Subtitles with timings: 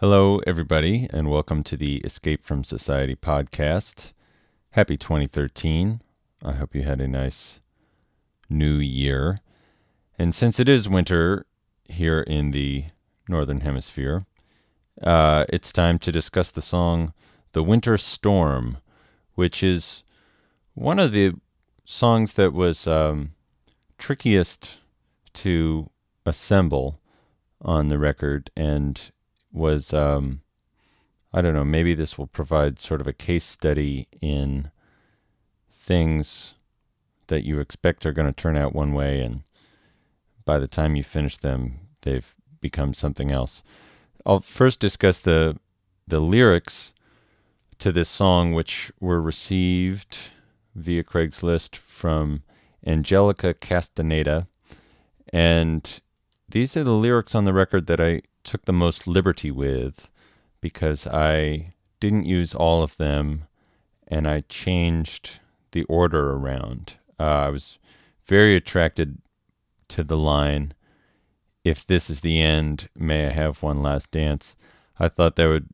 [0.00, 4.14] Hello, everybody, and welcome to the Escape from Society podcast.
[4.70, 6.00] Happy 2013.
[6.42, 7.60] I hope you had a nice
[8.48, 9.40] new year.
[10.18, 11.44] And since it is winter
[11.84, 12.86] here in the
[13.28, 14.24] Northern Hemisphere,
[15.02, 17.12] uh, it's time to discuss the song
[17.52, 18.78] The Winter Storm,
[19.34, 20.02] which is
[20.72, 21.34] one of the
[21.84, 23.32] songs that was um,
[23.98, 24.78] trickiest
[25.34, 25.90] to
[26.24, 27.02] assemble
[27.60, 29.10] on the record and
[29.52, 30.42] was um,
[31.32, 34.70] I don't know, maybe this will provide sort of a case study in
[35.70, 36.56] things
[37.28, 39.44] that you expect are going to turn out one way and
[40.44, 43.62] by the time you finish them they've become something else.
[44.26, 45.56] I'll first discuss the
[46.06, 46.92] the lyrics
[47.78, 50.18] to this song which were received
[50.74, 52.42] via Craigslist from
[52.84, 54.48] Angelica Castaneda
[55.32, 56.00] and
[56.48, 60.08] these are the lyrics on the record that I took the most liberty with
[60.60, 63.46] because I didn't use all of them
[64.08, 65.40] and I changed
[65.72, 66.94] the order around.
[67.18, 67.78] Uh, I was
[68.24, 69.18] very attracted
[69.88, 70.74] to the line,
[71.64, 74.56] If this is the end, may I have one last dance?
[74.98, 75.68] I thought that would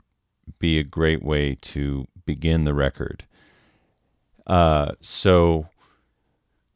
[0.58, 3.24] be a great way to begin the record.
[4.46, 5.68] Uh, so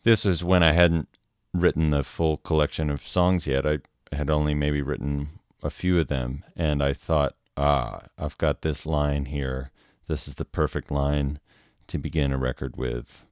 [0.02, 1.08] this is when I hadn't
[1.52, 3.66] written the full collection of songs yet.
[3.66, 3.78] I
[4.12, 8.86] had only maybe written a few of them, and I thought, ah, I've got this
[8.86, 9.70] line here.
[10.06, 11.38] This is the perfect line
[11.86, 13.26] to begin a record with.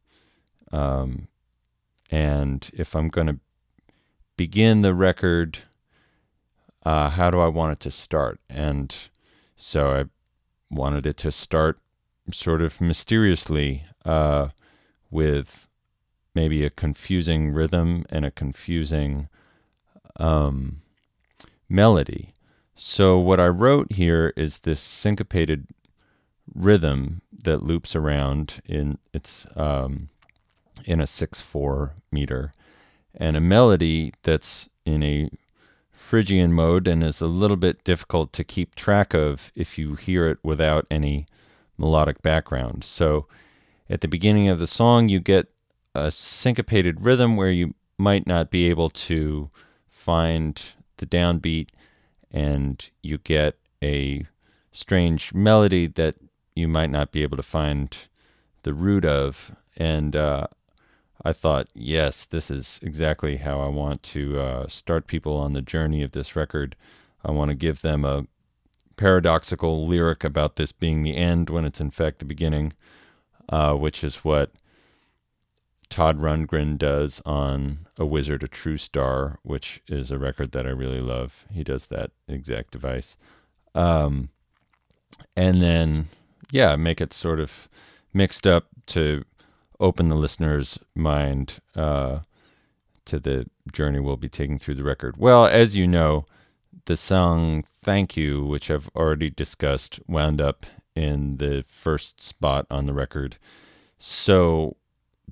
[0.73, 1.29] Um,
[2.11, 3.39] and if I'm going to
[4.37, 5.59] begin the record,
[6.85, 8.41] uh, how do I want it to start?
[8.49, 8.95] And
[9.57, 10.05] so I
[10.71, 11.79] wanted it to start
[12.33, 14.49] sort of mysteriously uh,
[15.11, 15.69] with
[16.35, 19.29] maybe a confusing rhythm and a confusing
[20.17, 20.83] um,
[21.69, 22.35] melody.
[22.75, 25.67] So, what I wrote here is this syncopated
[26.55, 30.09] rhythm that loops around in it's um,
[30.85, 32.53] in a six four meter,
[33.15, 35.31] and a melody that's in a
[35.91, 40.29] Phrygian mode and is a little bit difficult to keep track of if you hear
[40.29, 41.27] it without any
[41.77, 42.85] melodic background.
[42.85, 43.27] So,
[43.91, 45.49] at the beginning of the song, you get
[45.95, 49.51] a syncopated rhythm where you might not be able to
[49.89, 51.71] find the downbeat
[52.31, 54.27] and you get a
[54.73, 56.17] strange melody that
[56.55, 58.09] you might not be able to find
[58.63, 59.53] the root of.
[59.77, 60.49] And uh,
[61.25, 65.63] I thought, yes, this is exactly how I want to uh, start people on the
[65.63, 66.77] journey of this record.
[67.25, 68.27] I want to give them a
[68.97, 72.73] paradoxical lyric about this being the end when it's in fact the beginning,
[73.49, 74.53] uh, which is what
[75.91, 80.71] Todd Rundgren does on A Wizard, a True Star, which is a record that I
[80.71, 81.47] really love.
[81.51, 83.17] He does that exact device.
[83.75, 84.31] Um,
[85.37, 86.09] and then,
[86.51, 87.69] yeah, make it sort of
[88.13, 89.25] mixed up to
[89.81, 92.21] open the listener's mind uh,
[93.05, 95.17] to the journey we'll be taking through the record.
[95.17, 96.27] Well, as you know,
[96.85, 102.87] the song Thank You, which I've already discussed, wound up in the first spot on
[102.87, 103.37] the record.
[103.99, 104.77] So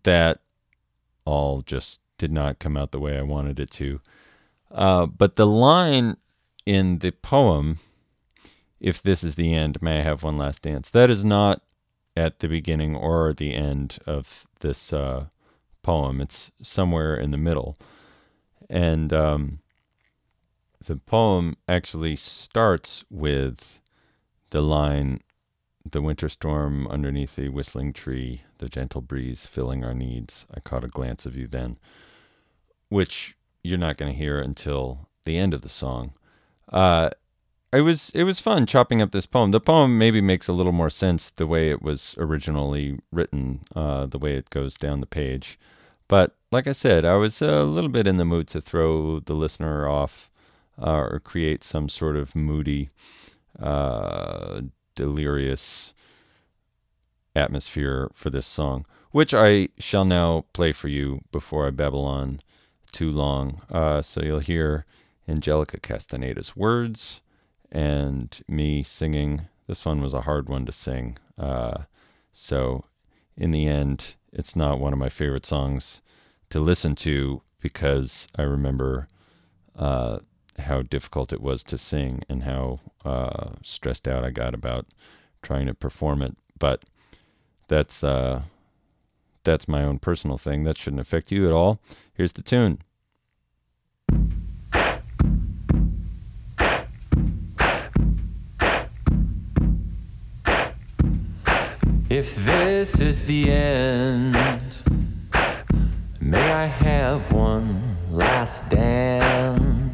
[0.04, 0.40] that
[1.26, 4.00] all just did not come out the way I wanted it to.
[4.70, 6.16] Uh, but the line
[6.64, 7.78] in the poem,
[8.80, 11.60] if this is the end, may I have one last dance, that is not
[12.16, 15.26] at the beginning or the end of this uh,
[15.82, 16.20] poem.
[16.20, 17.76] It's somewhere in the middle.
[18.70, 19.60] And um,
[20.84, 23.80] the poem actually starts with
[24.50, 25.20] the line,
[25.90, 30.46] the winter storm underneath a whistling tree, the gentle breeze filling our needs.
[30.54, 31.78] I caught a glance of you then,
[32.88, 36.12] which you're not going to hear until the end of the song.
[36.72, 37.10] Uh,
[37.72, 39.50] it was it was fun chopping up this poem.
[39.50, 44.06] The poem maybe makes a little more sense the way it was originally written, uh,
[44.06, 45.58] the way it goes down the page.
[46.08, 49.34] But like I said, I was a little bit in the mood to throw the
[49.34, 50.30] listener off
[50.80, 52.88] uh, or create some sort of moody,
[53.60, 54.62] uh,
[54.96, 55.94] delirious
[57.36, 62.40] atmosphere for this song, which I shall now play for you before I babble on
[62.90, 63.62] too long.
[63.70, 64.84] Uh, so you'll hear
[65.28, 67.20] Angelica Castaneda's words
[67.70, 69.46] and me singing.
[69.66, 71.18] This one was a hard one to sing.
[71.38, 71.82] Uh,
[72.32, 72.84] so
[73.36, 76.02] in the end, it's not one of my favorite songs
[76.50, 79.08] to listen to because I remember
[79.76, 80.18] uh,
[80.58, 84.86] how difficult it was to sing and how uh, stressed out I got about
[85.42, 86.36] trying to perform it.
[86.58, 86.84] But
[87.68, 88.42] that's uh,
[89.44, 90.64] that's my own personal thing.
[90.64, 91.80] That shouldn't affect you at all.
[92.14, 92.78] Here's the tune.
[102.08, 104.36] If this is the end,
[106.20, 109.85] may I have one last dance?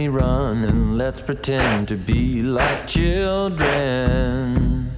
[0.00, 4.90] Me run and let's pretend to be like children.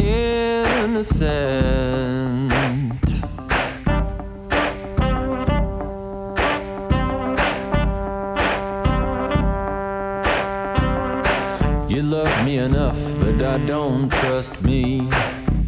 [0.00, 1.20] Innocent.
[11.88, 15.08] You love me enough, but I don't trust me.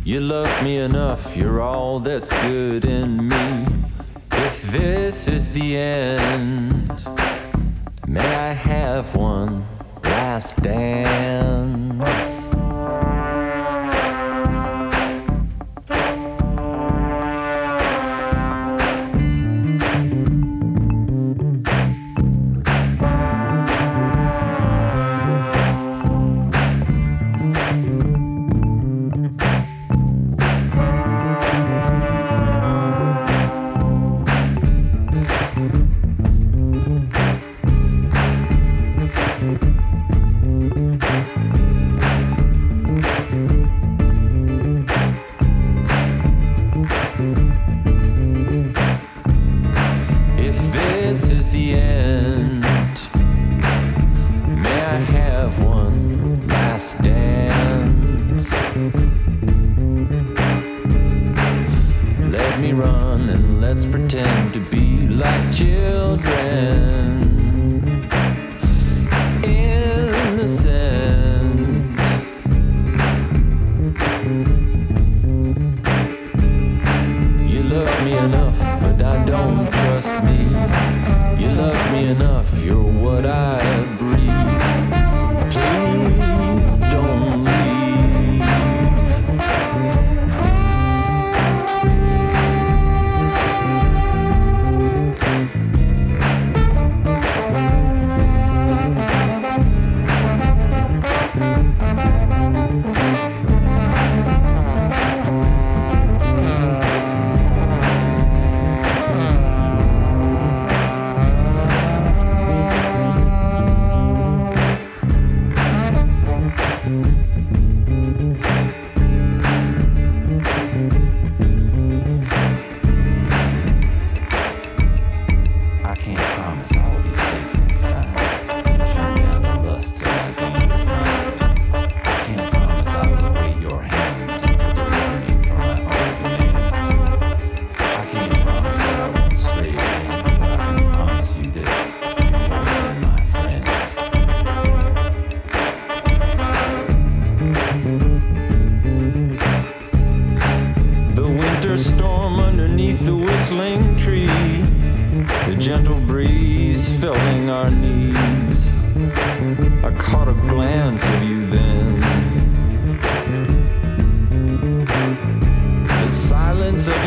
[0.05, 3.52] You love me enough, you're all that's good in me.
[5.73, 6.22] This
[65.01, 67.22] like children.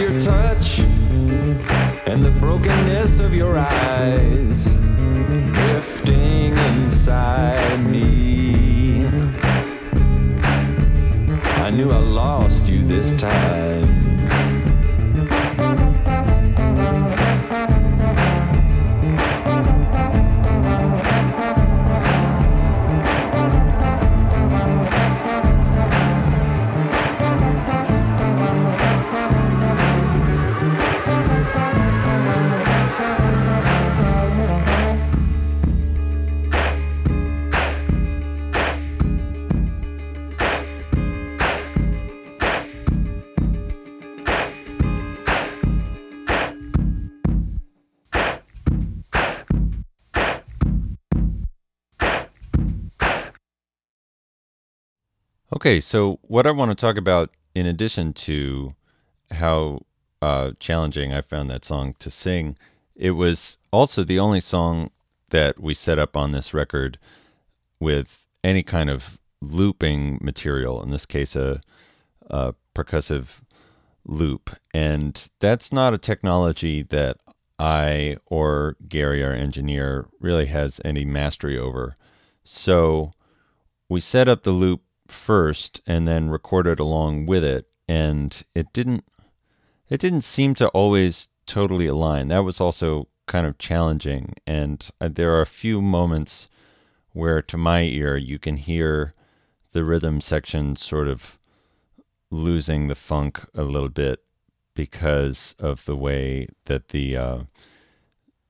[0.10, 0.80] your touch
[2.06, 4.76] and the brokenness of your eyes
[5.52, 9.08] drifting inside me.
[11.58, 13.95] I knew I lost you this time.
[55.54, 58.74] Okay, so what I want to talk about, in addition to
[59.30, 59.82] how
[60.20, 62.58] uh, challenging I found that song to sing,
[62.96, 64.90] it was also the only song
[65.30, 66.98] that we set up on this record
[67.80, 71.62] with any kind of looping material, in this case, a,
[72.28, 73.42] a percussive
[74.04, 74.50] loop.
[74.74, 77.18] And that's not a technology that
[77.60, 81.98] I or Gary, our engineer, really has any mastery over.
[82.44, 83.12] So
[83.88, 89.06] we set up the loop first and then recorded along with it and it didn't
[89.90, 94.36] it didn't seem to always totally align that was also kind of challenging.
[94.46, 96.50] And uh, there are a few moments
[97.12, 99.14] where, to my ear, you can hear
[99.72, 101.40] the rhythm section sort of
[102.32, 104.20] losing the funk a little bit
[104.74, 107.40] because of the way that the uh,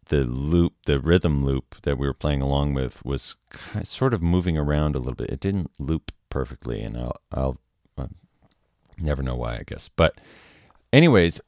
[0.08, 3.36] the loop, the rhythm loop that we were playing along with, was
[3.84, 5.30] sort of moving around a little bit.
[5.30, 7.58] It didn't loop perfectly, and I'll, I'll,
[7.98, 8.10] I'll
[8.98, 9.90] never know why, I guess.
[9.96, 10.20] But,
[10.92, 11.40] anyways,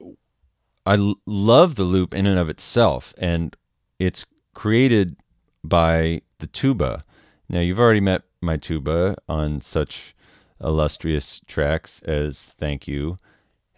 [0.85, 3.53] I l- love the loop in and of itself, and
[3.99, 5.17] it's created
[5.61, 7.01] by the tuba.
[7.49, 10.15] Now, you've already met my tuba on such
[10.63, 13.17] illustrious tracks as Thank You.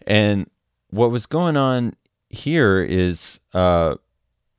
[0.06, 0.48] And
[0.90, 1.96] what was going on
[2.28, 3.96] here is uh,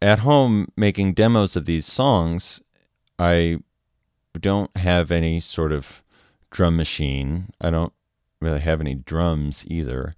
[0.01, 2.62] at home making demos of these songs,
[3.17, 3.60] I
[4.38, 6.03] don't have any sort of
[6.51, 7.50] drum machine.
[7.60, 7.93] I don't
[8.39, 10.13] really have any drums either.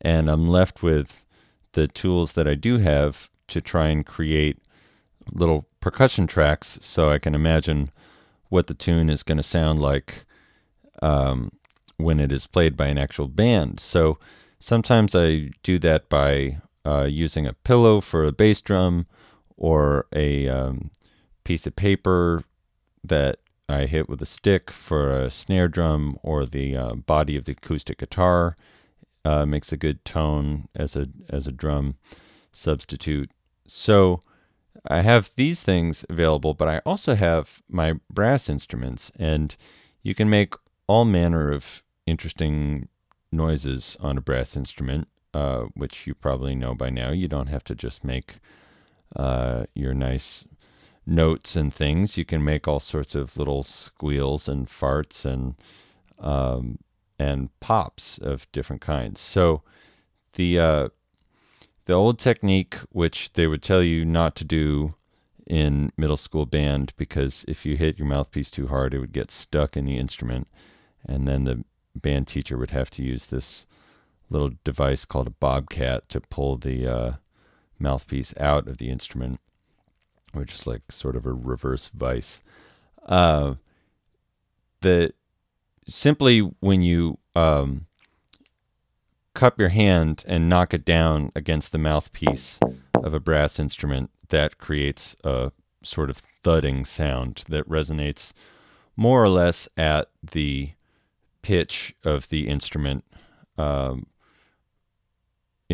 [0.00, 1.24] And I'm left with
[1.72, 4.58] the tools that I do have to try and create
[5.30, 7.90] little percussion tracks so I can imagine
[8.48, 10.24] what the tune is going to sound like
[11.00, 11.50] um,
[11.96, 13.80] when it is played by an actual band.
[13.80, 14.18] So
[14.58, 19.06] sometimes I do that by uh, using a pillow for a bass drum
[19.56, 20.90] or a um,
[21.44, 22.44] piece of paper
[23.04, 23.38] that
[23.72, 27.52] I hit with a stick for a snare drum or the uh, body of the
[27.52, 28.56] acoustic guitar
[29.24, 31.96] uh, makes a good tone as a as a drum
[32.52, 33.30] substitute.
[33.66, 34.20] So
[34.88, 39.56] I have these things available, but I also have my brass instruments, and
[40.02, 40.54] you can make
[40.86, 42.88] all manner of interesting
[43.30, 47.10] noises on a brass instrument, uh, which you probably know by now.
[47.10, 48.40] You don't have to just make
[49.14, 50.44] uh, your nice
[51.06, 52.16] notes and things.
[52.16, 55.54] You can make all sorts of little squeals and farts and
[56.18, 56.78] um,
[57.18, 59.20] and pops of different kinds.
[59.20, 59.62] So
[60.34, 60.88] the uh,
[61.84, 64.94] the old technique, which they would tell you not to do
[65.46, 69.30] in middle school band, because if you hit your mouthpiece too hard, it would get
[69.30, 70.48] stuck in the instrument,
[71.04, 73.66] and then the band teacher would have to use this
[74.30, 77.12] little device called a bobcat to pull the uh,
[77.78, 79.40] mouthpiece out of the instrument,
[80.32, 82.42] which is like sort of a reverse vice.
[83.06, 83.54] Uh,
[84.80, 85.12] the
[85.86, 87.86] simply when you um,
[89.34, 92.58] cup your hand and knock it down against the mouthpiece
[92.94, 98.32] of a brass instrument, that creates a sort of thudding sound that resonates
[98.96, 100.72] more or less at the
[101.42, 103.04] pitch of the instrument
[103.58, 104.06] um,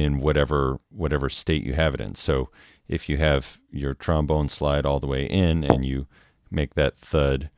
[0.05, 2.15] in whatever whatever state you have it in.
[2.15, 2.51] So
[2.89, 6.07] if you have your trombone slide all the way in and you
[6.51, 7.51] make that thud,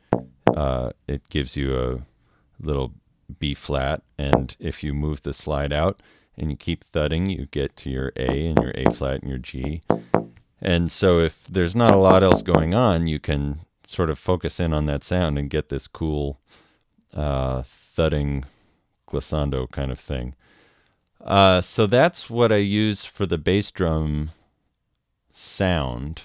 [0.56, 2.94] uh, it gives you a little
[3.38, 4.02] B flat.
[4.18, 6.02] And if you move the slide out
[6.37, 9.38] and you keep thudding, you get to your A and your A flat and your
[9.38, 9.82] G.
[10.61, 14.61] And so if there's not a lot else going on, you can sort of focus
[14.61, 16.40] in on that sound and get this cool
[17.14, 18.44] uh, thudding
[19.09, 20.35] glissando kind of thing.
[21.21, 24.31] Uh, so that's what I use for the bass drum
[25.33, 26.23] sound.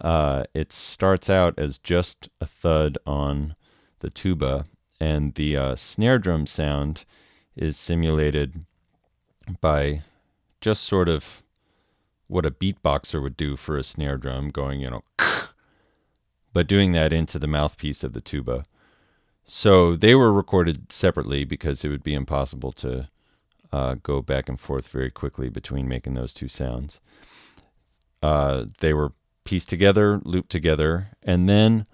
[0.00, 3.54] Uh, it starts out as just a thud on
[4.00, 4.64] the tuba,
[5.00, 7.04] and the uh, snare drum sound
[7.56, 8.66] is simulated
[9.60, 10.02] by
[10.60, 11.42] just sort of
[12.26, 15.04] what a beatboxer would do for a snare drum, going, you know,
[16.52, 18.64] but doing that into the mouthpiece of the tuba.
[19.44, 23.08] So they were recorded separately because it would be impossible to
[23.72, 27.00] uh, go back and forth very quickly between making those two sounds.
[28.22, 29.12] Uh, they were
[29.44, 31.86] pieced together, looped together, and then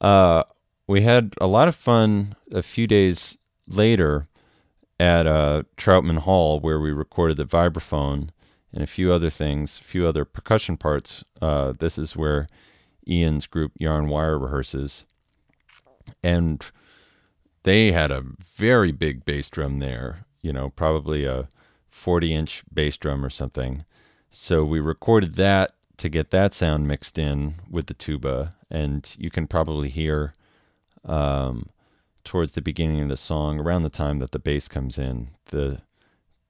[0.00, 0.42] uh,
[0.86, 4.26] we had a lot of fun a few days later
[4.98, 8.30] at uh, Troutman Hall where we recorded the vibraphone
[8.72, 11.24] and a few other things, a few other percussion parts.
[11.40, 12.48] Uh, this is where
[13.06, 15.04] Ian's group Yarn Wire rehearses,
[16.22, 16.64] and
[17.62, 21.48] they had a very big bass drum there you know, probably a
[21.88, 23.84] 40 inch bass drum or something.
[24.30, 28.54] So we recorded that to get that sound mixed in with the tuba.
[28.70, 30.34] And you can probably hear
[31.04, 31.70] um,
[32.24, 35.80] towards the beginning of the song, around the time that the bass comes in, the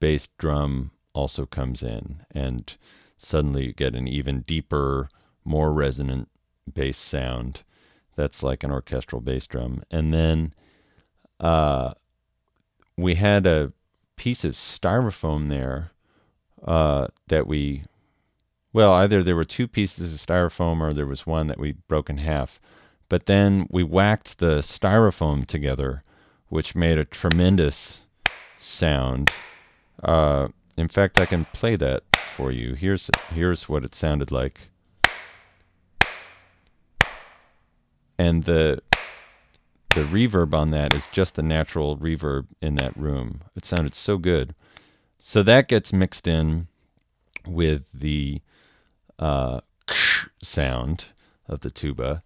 [0.01, 2.25] bass drum also comes in.
[2.31, 2.75] And
[3.17, 5.09] suddenly you get an even deeper,
[5.45, 6.27] more resonant
[6.73, 7.63] bass sound
[8.17, 9.83] that's like an orchestral bass drum.
[9.89, 10.53] And then
[11.39, 11.93] uh,
[12.97, 13.71] we had a
[14.15, 15.91] piece of styrofoam there
[16.65, 17.83] uh, that we,
[18.73, 22.09] well, either there were two pieces of styrofoam or there was one that we broke
[22.09, 22.59] in half.
[23.07, 26.03] But then we whacked the styrofoam together,
[26.49, 28.07] which made a tremendous
[28.57, 29.31] sound.
[30.03, 32.73] Uh, in fact, I can play that for you.
[32.73, 34.69] Here's here's what it sounded like.
[38.17, 38.81] And the
[39.95, 43.41] the reverb on that is just the natural reverb in that room.
[43.55, 44.53] It sounded so good.
[45.19, 46.67] So that gets mixed in
[47.47, 48.41] with the
[49.17, 49.61] uh,
[50.43, 51.05] sound
[51.47, 52.23] of the tuba.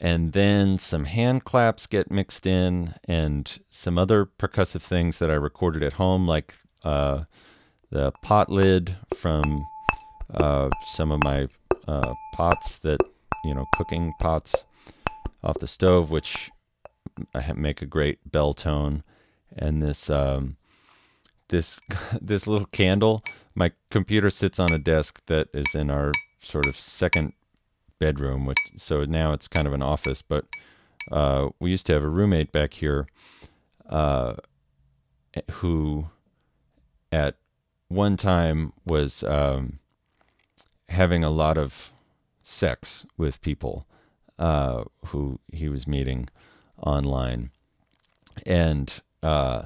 [0.00, 5.34] And then some hand claps get mixed in, and some other percussive things that I
[5.34, 7.24] recorded at home, like uh,
[7.90, 9.66] the pot lid from
[10.32, 11.48] uh, some of my
[11.88, 13.00] uh, pots that,
[13.44, 14.64] you know, cooking pots
[15.42, 16.50] off the stove, which
[17.54, 19.02] make a great bell tone.
[19.56, 20.56] And this um,
[21.48, 21.80] this
[22.20, 23.24] this little candle.
[23.54, 27.32] My computer sits on a desk that is in our sort of second
[27.98, 30.22] bedroom, which so now it's kind of an office.
[30.22, 30.46] But
[31.10, 33.06] uh, we used to have a roommate back here
[33.88, 34.34] uh,
[35.52, 36.06] who,
[37.12, 37.36] at
[37.88, 39.78] one time, was um,
[40.88, 41.92] having a lot of
[42.42, 43.86] sex with people
[44.38, 46.28] uh, who he was meeting
[46.84, 47.50] online,
[48.46, 49.64] and uh,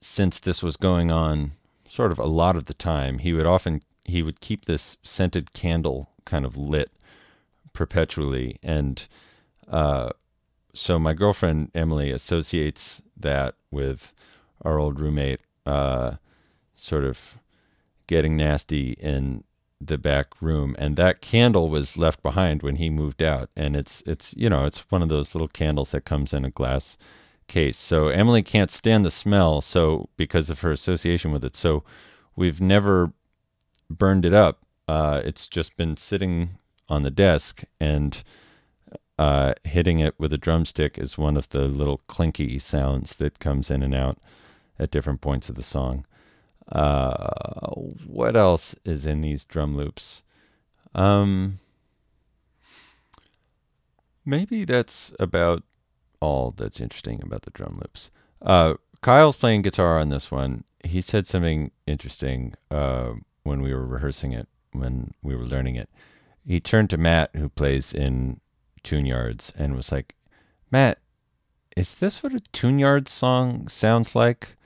[0.00, 1.52] since this was going on
[1.86, 5.52] sort of a lot of the time, he would often he would keep this scented
[5.52, 6.90] candle kind of lit
[7.72, 9.08] perpetually, and
[9.68, 10.10] uh,
[10.74, 14.14] so my girlfriend Emily associates that with
[14.64, 16.12] our old roommate, uh,
[16.74, 17.38] sort of
[18.06, 19.44] getting nasty in
[19.86, 24.02] the back room, and that candle was left behind when he moved out, and it's
[24.06, 26.96] it's you know it's one of those little candles that comes in a glass
[27.48, 27.76] case.
[27.76, 31.56] So Emily can't stand the smell, so because of her association with it.
[31.56, 31.84] So
[32.36, 33.12] we've never
[33.90, 34.60] burned it up.
[34.88, 36.50] Uh, it's just been sitting
[36.88, 38.22] on the desk, and
[39.18, 43.70] uh, hitting it with a drumstick is one of the little clinky sounds that comes
[43.70, 44.18] in and out
[44.78, 46.04] at different points of the song.
[46.72, 47.68] Uh,
[48.06, 50.22] what else is in these drum loops?
[50.94, 51.58] Um,
[54.24, 55.62] maybe that's about
[56.20, 58.10] all that's interesting about the drum loops.
[58.40, 60.64] Uh, Kyle's playing guitar on this one.
[60.84, 65.90] He said something interesting uh, when we were rehearsing it, when we were learning it.
[66.46, 68.40] He turned to Matt, who plays in
[68.82, 70.14] Tune Yards, and was like,
[70.70, 70.98] Matt,
[71.76, 74.56] is this what a Tune Yards song sounds like?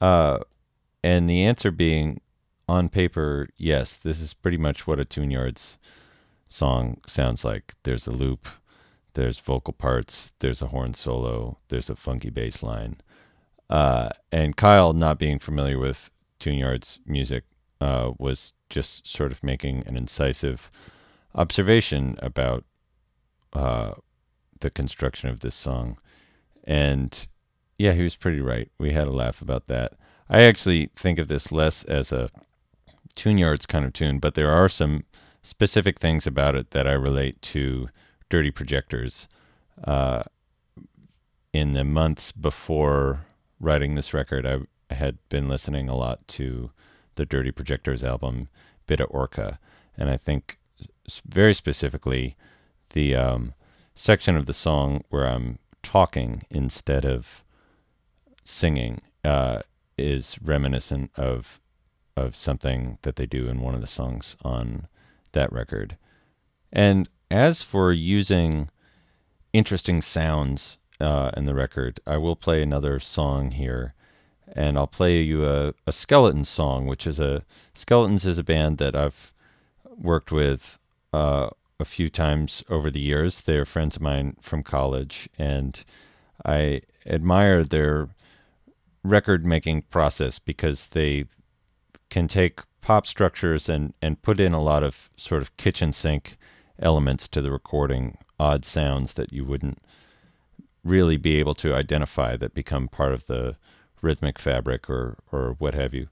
[0.00, 0.38] Uh,
[1.02, 2.20] and the answer being,
[2.68, 5.78] on paper, yes, this is pretty much what a Tune Yards
[6.46, 7.74] song sounds like.
[7.84, 8.46] There's a loop,
[9.14, 12.98] there's vocal parts, there's a horn solo, there's a funky bass line.
[13.70, 17.44] Uh, and Kyle, not being familiar with Tune Yard's music,
[17.80, 20.70] uh, was just sort of making an incisive
[21.34, 22.64] observation about
[23.52, 23.92] uh,
[24.60, 25.98] the construction of this song.
[26.64, 27.26] And
[27.78, 28.70] yeah, he was pretty right.
[28.78, 29.92] We had a laugh about that.
[30.30, 32.28] I actually think of this less as a
[33.14, 35.04] tune yards kind of tune, but there are some
[35.42, 37.88] specific things about it that I relate to
[38.28, 39.28] Dirty Projectors.
[39.82, 40.24] Uh,
[41.52, 43.24] in the months before
[43.58, 44.58] writing this record, I,
[44.94, 46.70] had been listening a lot to
[47.16, 48.48] the Dirty Projectors album,
[48.86, 49.58] Bitte Orca.
[49.96, 50.58] And I think
[51.26, 52.36] very specifically
[52.90, 53.54] the um,
[53.94, 57.44] section of the song where I'm talking instead of
[58.44, 59.60] singing uh,
[59.98, 61.60] is reminiscent of
[62.16, 64.88] of something that they do in one of the songs on
[65.32, 65.96] that record.
[66.72, 68.70] And as for using
[69.52, 73.94] interesting sounds uh, in the record, I will play another song here,
[74.52, 78.96] and I'll play you a, a song, which is a Skeletons is a band that
[78.96, 79.32] I've
[79.96, 80.78] worked with
[81.12, 83.42] uh, a few times over the years.
[83.42, 85.84] They're friends of mine from college, and
[86.44, 88.08] I admire their
[89.02, 91.24] record making process because they
[92.10, 96.36] can take pop structures and, and put in a lot of sort of kitchen sink
[96.78, 99.78] elements to the recording, odd sounds that you wouldn't
[100.84, 103.56] really be able to identify that become part of the
[104.00, 106.08] rhythmic fabric or, or what have you.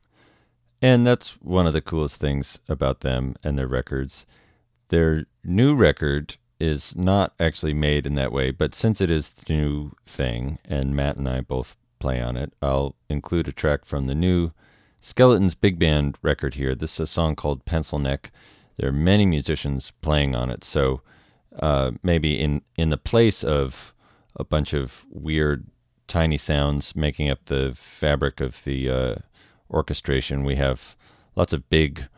[0.82, 4.26] And that's one of the coolest things about them and their records.
[4.88, 9.52] Their new record is not actually made in that way, but since it is the
[9.52, 14.06] new thing, and Matt and I both play on it, I'll include a track from
[14.06, 14.52] the new
[15.00, 16.74] Skeletons Big Band record here.
[16.74, 18.32] This is a song called Pencil Neck.
[18.76, 21.02] There are many musicians playing on it, so
[21.58, 23.94] uh, maybe in in the place of
[24.34, 25.66] a bunch of weird
[26.06, 29.14] tiny sounds making up the fabric of the uh,
[29.70, 30.96] orchestration, we have
[31.34, 32.08] lots of big,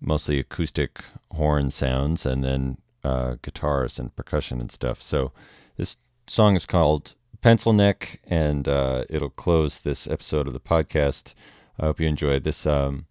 [0.00, 5.00] mostly acoustic horn sounds, and then uh, guitars and percussion and stuff.
[5.00, 5.32] So
[5.76, 5.96] this
[6.26, 11.34] song is called Pencil Neck, and uh, it'll close this episode of the podcast.
[11.78, 12.66] I hope you enjoyed this.
[12.66, 13.06] Um,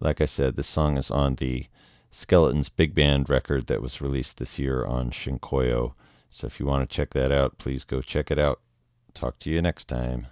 [0.00, 1.66] Like I said, this song is on the
[2.10, 5.94] Skeletons Big Band record that was released this year on Shinkoyo.
[6.30, 8.60] So if you want to check that out, please go check it out.
[9.14, 10.28] Talk to you next time.